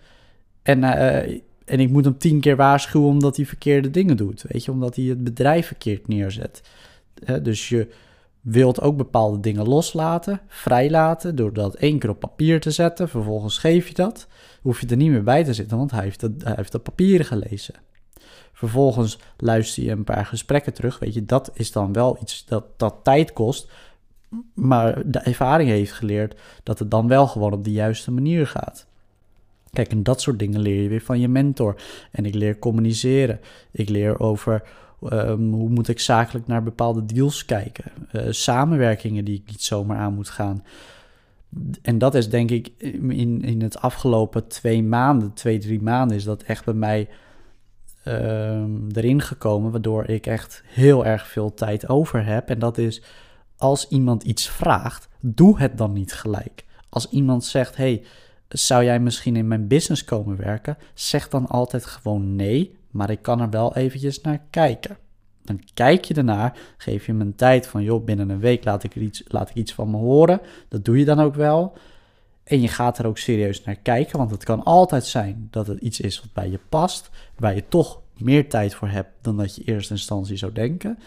En, 0.63 0.79
uh, 0.79 1.17
en 1.65 1.81
ik 1.81 1.91
moet 1.91 2.05
hem 2.05 2.19
tien 2.19 2.41
keer 2.41 2.57
waarschuwen 2.57 3.09
omdat 3.09 3.37
hij 3.37 3.47
verkeerde 3.47 3.91
dingen 3.91 4.17
doet. 4.17 4.45
Weet 4.49 4.65
je, 4.65 4.71
omdat 4.71 4.97
hij 4.97 5.05
het 5.05 5.25
bedrijf 5.25 5.67
verkeerd 5.67 6.09
neerzet. 6.09 6.63
dus 7.43 7.69
je 7.69 7.89
wilt 8.41 8.81
ook 8.81 8.97
bepaalde 8.97 9.41
dingen 9.41 9.69
loslaten, 9.69 10.41
vrijlaten, 10.47 11.37
door 11.37 11.53
dat 11.53 11.75
één 11.75 11.99
keer 11.99 12.11
op 12.11 12.21
papier 12.21 12.61
te 12.61 12.71
zetten. 12.71 13.09
Vervolgens 13.09 13.59
geef 13.59 13.89
je 13.89 13.95
dat. 13.95 14.27
Hoef 14.63 14.81
je 14.81 14.87
er 14.87 14.97
niet 14.97 15.11
meer 15.11 15.23
bij 15.23 15.45
te 15.45 15.55
zitten, 15.55 15.77
want 15.77 15.91
hij 15.91 16.03
heeft, 16.03 16.21
hij 16.21 16.53
heeft 16.57 16.73
de 16.73 16.79
papieren 16.79 17.27
gelezen. 17.27 17.75
Vervolgens 18.61 19.19
luister 19.37 19.83
je 19.83 19.91
een 19.91 20.05
paar 20.05 20.27
gesprekken 20.27 20.75
terug. 20.75 20.99
Weet 20.99 21.15
je, 21.15 21.25
dat 21.25 21.51
is 21.55 21.73
dan 21.73 21.93
wel 21.93 22.19
iets 22.21 22.45
dat, 22.45 22.65
dat 22.77 22.95
tijd 23.03 23.33
kost. 23.33 23.71
Maar 24.55 25.11
de 25.11 25.19
ervaring 25.19 25.69
heeft 25.71 25.93
geleerd 25.93 26.41
dat 26.63 26.79
het 26.79 26.91
dan 26.91 27.09
wel 27.09 27.27
gewoon 27.27 27.53
op 27.53 27.65
de 27.65 27.73
juiste 27.73 28.11
manier 28.11 28.47
gaat. 28.47 28.87
Kijk, 29.73 29.91
en 29.91 30.03
dat 30.03 30.21
soort 30.21 30.39
dingen 30.39 30.61
leer 30.61 30.83
je 30.83 30.89
weer 30.89 31.01
van 31.01 31.21
je 31.21 31.29
mentor. 31.29 31.83
En 32.11 32.27
ik 32.27 32.35
leer 32.35 32.59
communiceren. 32.59 33.41
Ik 33.71 33.89
leer 33.89 34.19
over 34.19 34.63
um, 35.13 35.53
hoe 35.53 35.69
moet 35.69 35.89
ik 35.89 36.01
zakelijk 36.01 36.47
naar 36.47 36.63
bepaalde 36.63 37.05
deals 37.05 37.45
kijken. 37.45 37.85
Uh, 38.13 38.23
samenwerkingen 38.31 39.25
die 39.25 39.37
ik 39.37 39.51
niet 39.51 39.63
zomaar 39.63 39.99
aan 39.99 40.15
moet 40.15 40.31
gaan. 40.31 40.65
En 41.83 41.99
dat 41.99 42.15
is 42.15 42.29
denk 42.29 42.51
ik 42.51 42.73
in, 42.79 43.43
in 43.43 43.63
het 43.63 43.79
afgelopen 43.79 44.49
twee 44.49 44.83
maanden, 44.83 45.33
twee, 45.33 45.59
drie 45.59 45.83
maanden, 45.83 46.17
is 46.17 46.25
dat 46.25 46.43
echt 46.43 46.65
bij 46.65 46.75
mij 46.75 47.09
um, 48.05 48.89
erin 48.93 49.21
gekomen. 49.21 49.71
Waardoor 49.71 50.09
ik 50.09 50.27
echt 50.27 50.63
heel 50.67 51.07
erg 51.07 51.27
veel 51.27 51.55
tijd 51.55 51.89
over 51.89 52.25
heb. 52.25 52.49
En 52.49 52.59
dat 52.59 52.79
is 52.79 53.03
als 53.57 53.89
iemand 53.89 54.23
iets 54.23 54.49
vraagt, 54.49 55.09
doe 55.21 55.59
het 55.59 55.79
dan 55.79 55.93
niet 55.93 56.13
gelijk. 56.13 56.65
Als 56.89 57.09
iemand 57.09 57.45
zegt: 57.45 57.77
Hey, 57.77 58.03
zou 58.49 58.85
jij 58.85 59.01
misschien 59.01 59.37
in 59.37 59.49
mijn 59.49 59.67
business 59.67 60.05
komen 60.05 60.37
werken? 60.37 60.79
Zeg 60.95 61.29
dan 61.29 61.47
altijd 61.47 61.87
gewoon 61.87 62.37
nee, 62.37 62.77
maar 62.91 63.11
ik 63.11 63.23
kan 63.23 63.41
er 63.41 63.51
wel 63.51 63.77
eventjes 63.77 64.21
naar 64.21 64.43
kijken. 64.51 64.97
Dan 65.43 65.61
kijk 65.75 66.05
je 66.05 66.15
ernaar, 66.15 66.59
geef 66.77 67.07
je 67.07 67.13
me 67.13 67.25
een 67.25 67.35
tijd 67.35 67.67
van, 67.67 67.83
joh, 67.83 68.05
binnen 68.05 68.31
een 68.31 68.41
week 68.41 68.65
laat 68.65 68.83
ik, 68.83 68.95
iets, 68.95 69.23
laat 69.27 69.51
ik 69.51 69.55
iets 69.55 69.75
van 69.75 69.91
me 69.91 69.97
horen. 69.97 70.41
Dat 70.69 70.85
doe 70.85 70.99
je 70.99 71.05
dan 71.05 71.21
ook 71.21 71.35
wel. 71.35 71.77
En 72.51 72.61
je 72.61 72.69
gaat 72.69 72.99
er 72.99 73.07
ook 73.07 73.19
serieus 73.19 73.65
naar 73.65 73.77
kijken, 73.77 74.19
want 74.19 74.31
het 74.31 74.45
kan 74.45 74.63
altijd 74.63 75.07
zijn 75.07 75.49
dat 75.51 75.67
het 75.67 75.81
iets 75.81 76.01
is 76.01 76.21
wat 76.21 76.33
bij 76.33 76.51
je 76.51 76.59
past, 76.69 77.11
waar 77.37 77.55
je 77.55 77.65
toch 77.69 78.01
meer 78.19 78.49
tijd 78.49 78.75
voor 78.75 78.89
hebt 78.89 79.11
dan 79.21 79.37
dat 79.37 79.55
je 79.55 79.63
in 79.65 79.75
eerste 79.75 79.93
instantie 79.93 80.37
zou 80.37 80.53
denken. 80.53 80.99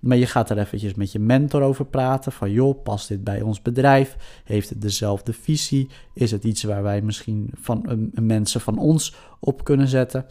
Maar 0.00 0.16
je 0.16 0.26
gaat 0.26 0.50
er 0.50 0.58
eventjes 0.58 0.94
met 0.94 1.12
je 1.12 1.18
mentor 1.18 1.62
over 1.62 1.84
praten. 1.84 2.32
Van 2.32 2.50
joh, 2.50 2.82
past 2.82 3.08
dit 3.08 3.24
bij 3.24 3.42
ons 3.42 3.62
bedrijf? 3.62 4.16
Heeft 4.44 4.68
het 4.68 4.82
dezelfde 4.82 5.32
visie? 5.32 5.88
Is 6.12 6.30
het 6.30 6.44
iets 6.44 6.62
waar 6.62 6.82
wij 6.82 7.02
misschien 7.02 7.50
van 7.60 8.10
mensen 8.12 8.60
van 8.60 8.78
ons 8.78 9.14
op 9.40 9.64
kunnen 9.64 9.88
zetten? 9.88 10.26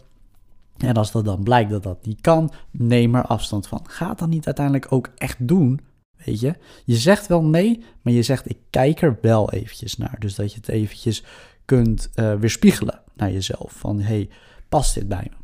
En 0.76 0.94
als 0.94 1.12
dat 1.12 1.24
dan 1.24 1.42
blijkt 1.42 1.70
dat 1.70 1.82
dat 1.82 2.06
niet 2.06 2.20
kan, 2.20 2.52
neem 2.70 3.14
er 3.14 3.26
afstand 3.26 3.66
van. 3.66 3.80
Ga 3.86 4.08
het 4.08 4.18
dan 4.18 4.28
niet 4.28 4.46
uiteindelijk 4.46 4.92
ook 4.92 5.08
echt 5.16 5.48
doen. 5.48 5.80
Weet 6.24 6.40
je, 6.40 6.54
je 6.84 6.96
zegt 6.96 7.26
wel 7.26 7.42
nee, 7.44 7.84
maar 8.02 8.12
je 8.12 8.22
zegt 8.22 8.50
ik 8.50 8.58
kijk 8.70 9.02
er 9.02 9.18
wel 9.20 9.52
eventjes 9.52 9.96
naar. 9.96 10.16
Dus 10.18 10.34
dat 10.34 10.52
je 10.52 10.56
het 10.56 10.68
eventjes 10.68 11.24
kunt 11.64 12.10
uh, 12.14 12.34
weerspiegelen 12.34 13.00
naar 13.14 13.32
jezelf. 13.32 13.72
Van 13.72 14.00
hey, 14.00 14.28
past 14.68 14.94
dit 14.94 15.08
bij 15.08 15.30
me? 15.30 15.36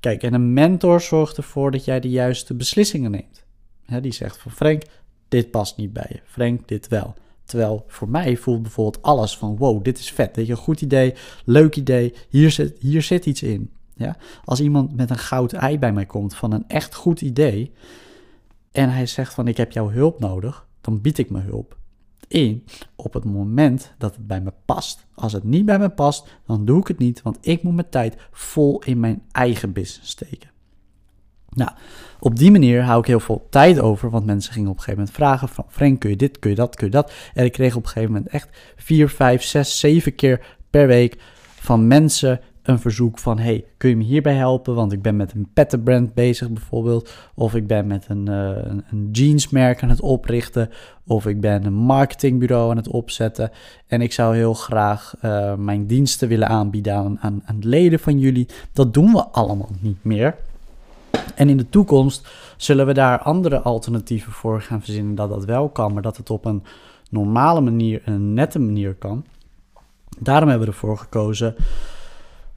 Kijk, 0.00 0.22
en 0.22 0.34
een 0.34 0.52
mentor 0.52 1.00
zorgt 1.00 1.36
ervoor 1.36 1.70
dat 1.70 1.84
jij 1.84 2.00
de 2.00 2.10
juiste 2.10 2.54
beslissingen 2.54 3.10
neemt. 3.10 3.44
die 4.02 4.12
zegt 4.12 4.38
van 4.38 4.52
Frank, 4.52 4.82
dit 5.28 5.50
past 5.50 5.76
niet 5.76 5.92
bij 5.92 6.06
je. 6.08 6.20
Frank, 6.24 6.68
dit 6.68 6.88
wel. 6.88 7.14
Terwijl 7.44 7.84
voor 7.88 8.08
mij 8.08 8.36
voelt 8.36 8.62
bijvoorbeeld 8.62 9.02
alles 9.02 9.36
van 9.36 9.56
wow, 9.56 9.84
dit 9.84 9.98
is 9.98 10.10
vet. 10.10 10.36
Weet 10.36 10.46
je, 10.46 10.52
een 10.52 10.58
goed 10.58 10.80
idee, 10.80 11.14
leuk 11.44 11.76
idee, 11.76 12.14
hier 12.28 12.50
zit, 12.50 12.76
hier 12.78 13.02
zit 13.02 13.26
iets 13.26 13.42
in. 13.42 13.70
Ja? 13.94 14.16
Als 14.44 14.60
iemand 14.60 14.96
met 14.96 15.10
een 15.10 15.18
goud 15.18 15.52
ei 15.52 15.78
bij 15.78 15.92
mij 15.92 16.06
komt 16.06 16.34
van 16.34 16.52
een 16.52 16.64
echt 16.68 16.94
goed 16.94 17.20
idee 17.20 17.72
en 18.76 18.90
hij 18.90 19.06
zegt 19.06 19.34
van 19.34 19.48
ik 19.48 19.56
heb 19.56 19.72
jouw 19.72 19.90
hulp 19.90 20.20
nodig, 20.20 20.66
dan 20.80 21.00
bied 21.00 21.18
ik 21.18 21.30
mijn 21.30 21.44
hulp 21.44 21.76
in 22.28 22.64
op 22.96 23.12
het 23.12 23.24
moment 23.24 23.94
dat 23.98 24.14
het 24.14 24.26
bij 24.26 24.40
me 24.40 24.52
past. 24.64 25.06
Als 25.14 25.32
het 25.32 25.44
niet 25.44 25.64
bij 25.64 25.78
me 25.78 25.88
past, 25.88 26.38
dan 26.46 26.64
doe 26.64 26.80
ik 26.80 26.88
het 26.88 26.98
niet, 26.98 27.22
want 27.22 27.38
ik 27.40 27.62
moet 27.62 27.74
mijn 27.74 27.88
tijd 27.88 28.16
vol 28.30 28.82
in 28.82 29.00
mijn 29.00 29.22
eigen 29.32 29.72
business 29.72 30.10
steken. 30.10 30.50
Nou, 31.48 31.70
op 32.20 32.36
die 32.36 32.50
manier 32.50 32.82
hou 32.82 33.00
ik 33.00 33.06
heel 33.06 33.20
veel 33.20 33.46
tijd 33.50 33.78
over, 33.78 34.10
want 34.10 34.26
mensen 34.26 34.52
gingen 34.52 34.70
op 34.70 34.76
een 34.76 34.82
gegeven 34.82 35.00
moment 35.00 35.16
vragen 35.16 35.48
van 35.48 35.64
Frank, 35.68 36.00
kun 36.00 36.10
je 36.10 36.16
dit, 36.16 36.38
kun 36.38 36.50
je 36.50 36.56
dat, 36.56 36.76
kun 36.76 36.86
je 36.86 36.92
dat? 36.92 37.12
En 37.34 37.44
ik 37.44 37.52
kreeg 37.52 37.76
op 37.76 37.82
een 37.82 37.88
gegeven 37.88 38.12
moment 38.12 38.30
echt 38.30 38.48
vier, 38.76 39.08
vijf, 39.08 39.42
zes, 39.42 39.78
zeven 39.78 40.14
keer 40.14 40.56
per 40.70 40.86
week 40.86 41.16
van 41.60 41.86
mensen 41.86 42.40
een 42.66 42.78
verzoek 42.78 43.18
van: 43.18 43.38
hey, 43.38 43.64
kun 43.76 43.88
je 43.88 43.96
me 43.96 44.04
hierbij 44.04 44.34
helpen? 44.34 44.74
Want 44.74 44.92
ik 44.92 45.02
ben 45.02 45.16
met 45.16 45.32
een 45.32 45.48
pettenbrand 45.52 46.14
bezig 46.14 46.50
bijvoorbeeld. 46.50 47.12
Of 47.34 47.54
ik 47.54 47.66
ben 47.66 47.86
met 47.86 48.06
een, 48.08 48.26
uh, 48.30 48.48
een 48.90 49.08
jeansmerk 49.12 49.82
aan 49.82 49.88
het 49.88 50.00
oprichten. 50.00 50.70
Of 51.06 51.26
ik 51.26 51.40
ben 51.40 51.64
een 51.64 51.72
marketingbureau 51.72 52.70
aan 52.70 52.76
het 52.76 52.88
opzetten. 52.88 53.50
En 53.86 54.00
ik 54.00 54.12
zou 54.12 54.36
heel 54.36 54.54
graag 54.54 55.14
uh, 55.22 55.54
mijn 55.54 55.86
diensten 55.86 56.28
willen 56.28 56.48
aanbieden 56.48 56.94
aan, 56.94 57.18
aan, 57.20 57.42
aan 57.44 57.58
leden 57.60 57.98
van 57.98 58.18
jullie. 58.18 58.48
Dat 58.72 58.94
doen 58.94 59.12
we 59.12 59.24
allemaal 59.24 59.70
niet 59.80 60.04
meer. 60.04 60.34
En 61.34 61.48
in 61.48 61.56
de 61.56 61.68
toekomst 61.68 62.28
zullen 62.56 62.86
we 62.86 62.94
daar 62.94 63.18
andere 63.18 63.60
alternatieven 63.60 64.32
voor 64.32 64.60
gaan 64.60 64.82
verzinnen 64.82 65.14
dat 65.14 65.28
dat 65.28 65.44
wel 65.44 65.68
kan, 65.68 65.92
maar 65.92 66.02
dat 66.02 66.16
het 66.16 66.30
op 66.30 66.44
een 66.44 66.62
normale 67.10 67.60
manier, 67.60 68.02
een 68.04 68.34
nette 68.34 68.58
manier 68.58 68.94
kan. 68.94 69.24
Daarom 70.18 70.48
hebben 70.48 70.66
we 70.66 70.72
ervoor 70.72 70.98
gekozen 70.98 71.54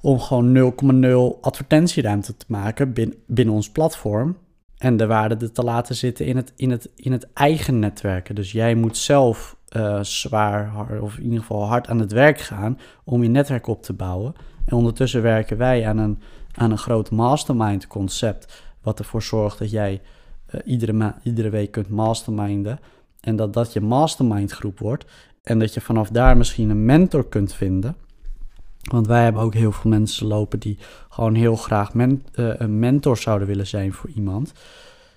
om 0.02 0.20
gewoon 0.20 0.74
0,0 1.36 1.40
advertentieruimte 1.42 2.38
te 2.38 2.46
maken 2.48 2.94
binnen, 3.28 3.54
ons 3.54 3.70
platform. 3.70 4.38
En 4.78 4.98
de 4.98 5.08
waarde 5.08 5.52
te 5.52 5.64
laten 5.64 5.96
zitten 5.96 6.26
in 6.26 6.36
het, 6.36 6.54
in 6.56 6.72
het, 6.72 6.90
in 6.96 7.12
het 7.12 7.34
eigen 7.34 7.80
netwerken. 7.80 8.36
Dus 8.36 8.52
jij 8.52 8.76
moet 8.76 8.98
zelf 8.98 9.58
uh, 9.78 10.04
zwaar, 10.04 10.88
of 11.02 11.18
in 11.18 11.24
ieder 11.24 11.40
geval 11.40 11.68
hard 11.68 11.88
aan 11.88 12.00
het 12.00 12.12
werk 12.12 12.40
gaan 12.40 12.80
om 13.04 13.24
je 13.24 13.30
netwerk 13.30 13.68
op 13.68 13.84
te 13.84 13.94
bouwen. 13.94 14.34
En 14.66 14.76
ondertussen 14.76 15.22
werken 15.22 15.58
wij 15.58 15.88
aan 15.88 15.98
een, 15.98 16.20
aan 16.52 16.72
een 16.72 16.78
groot 16.78 17.12
mastermind 17.12 17.88
concept. 17.88 18.64
Wat 18.82 19.00
ervoor 19.00 19.22
zorgt 19.22 19.60
dat 19.60 19.72
jij 19.72 20.02
uh, 20.56 20.62
iedere, 20.66 21.14
iedere 21.24 21.50
week 21.50 21.72
kunt 21.72 21.90
masterminden. 21.90 22.80
En 23.20 23.36
dat 23.36 23.54
dat 23.54 23.74
je 23.74 23.82
mastermind 23.82 24.52
groep 24.52 24.80
wordt. 24.80 25.06
En 25.44 25.60
dat 25.60 25.74
je 25.74 25.82
vanaf 25.82 26.10
daar 26.10 26.38
misschien 26.38 26.70
een 26.70 26.86
mentor 26.86 27.28
kunt 27.30 27.54
vinden 27.54 27.96
want 28.92 29.08
wij 29.08 29.24
hebben 29.24 29.42
ook 29.42 29.54
heel 29.54 29.72
veel 29.72 29.90
mensen 29.90 30.28
lopen 30.28 30.60
die 30.60 30.78
gewoon 31.10 31.36
heel 31.36 31.56
graag 31.56 31.94
men, 31.94 32.26
uh, 32.36 32.54
een 32.58 32.80
mentor 32.80 33.18
zouden 33.18 33.48
willen 33.48 33.68
zijn 33.68 33.94
voor 33.94 34.10
iemand. 34.10 34.54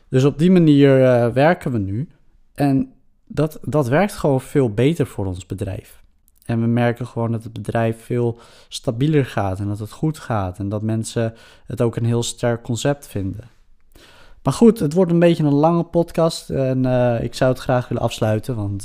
Dus 0.08 0.24
op 0.24 0.38
die 0.38 0.50
manier 0.50 1.00
uh, 1.00 1.28
werken 1.28 1.72
we 1.72 1.78
nu. 1.78 2.08
En 2.54 2.92
dat, 3.26 3.58
dat 3.62 3.88
werkt 3.88 4.12
gewoon 4.12 4.40
veel 4.40 4.70
beter 4.70 5.06
voor 5.06 5.26
ons 5.26 5.46
bedrijf. 5.46 6.02
En 6.44 6.60
we 6.60 6.66
merken 6.66 7.06
gewoon 7.06 7.32
dat 7.32 7.42
het 7.42 7.52
bedrijf 7.52 8.04
veel 8.04 8.38
stabieler 8.68 9.26
gaat 9.26 9.58
en 9.58 9.68
dat 9.68 9.78
het 9.78 9.90
goed 9.90 10.18
gaat. 10.18 10.58
En 10.58 10.68
dat 10.68 10.82
mensen 10.82 11.34
het 11.66 11.80
ook 11.80 11.96
een 11.96 12.04
heel 12.04 12.22
sterk 12.22 12.62
concept 12.62 13.06
vinden. 13.06 13.50
Maar 14.42 14.52
goed, 14.52 14.78
het 14.78 14.92
wordt 14.92 15.12
een 15.12 15.18
beetje 15.18 15.44
een 15.44 15.52
lange 15.52 15.84
podcast. 15.84 16.50
En 16.50 16.84
uh, 16.84 17.22
ik 17.22 17.34
zou 17.34 17.52
het 17.52 17.60
graag 17.60 17.88
willen 17.88 18.02
afsluiten. 18.02 18.56
Want 18.56 18.82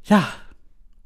ja, 0.00 0.28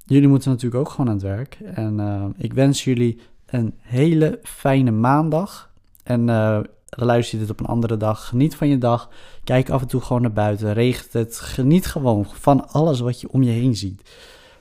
Jullie 0.07 0.29
moeten 0.29 0.51
natuurlijk 0.51 0.81
ook 0.81 0.91
gewoon 0.91 1.07
aan 1.07 1.15
het 1.15 1.23
werk. 1.23 1.59
En 1.75 1.99
uh, 1.99 2.25
ik 2.37 2.53
wens 2.53 2.85
jullie 2.85 3.21
een 3.47 3.75
hele 3.79 4.39
fijne 4.43 4.91
maandag. 4.91 5.71
En 6.03 6.29
uh, 6.29 6.59
luister 6.89 7.39
je 7.39 7.45
dit 7.45 7.53
op 7.53 7.61
een 7.61 7.67
andere 7.67 7.97
dag. 7.97 8.29
Geniet 8.29 8.55
van 8.55 8.69
je 8.69 8.79
dag. 8.79 9.09
Kijk 9.45 9.71
af 9.71 9.81
en 9.81 9.89
toe 9.89 10.01
gewoon 10.01 10.23
naar 10.23 10.33
buiten. 10.33 10.73
Regent 10.73 11.13
het. 11.13 11.39
Geniet 11.39 11.87
gewoon 11.87 12.27
van 12.29 12.69
alles 12.69 13.01
wat 13.01 13.21
je 13.21 13.31
om 13.31 13.43
je 13.43 13.51
heen 13.51 13.77
ziet. 13.77 14.11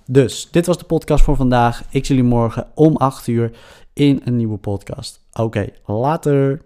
Dus, 0.05 0.47
dit 0.51 0.65
was 0.65 0.77
de 0.77 0.83
podcast 0.83 1.23
voor 1.23 1.35
vandaag. 1.35 1.83
Ik 1.89 2.05
zie 2.05 2.15
jullie 2.15 2.31
morgen 2.31 2.67
om 2.75 2.95
8 2.97 3.27
uur 3.27 3.51
in 3.93 4.21
een 4.23 4.35
nieuwe 4.35 4.57
podcast. 4.57 5.25
Oké, 5.33 5.69
later. 5.85 6.61